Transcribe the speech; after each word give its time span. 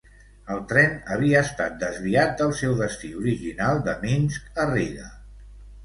El 0.53 0.61
tren 0.71 0.95
havia 1.15 1.43
estat 1.49 1.77
desviat 1.85 2.35
del 2.41 2.57
seu 2.63 2.75
destí 2.83 3.13
original 3.23 3.87
de 3.91 3.97
Minsk 4.09 4.63
a 4.65 4.71
Riga. 4.77 5.11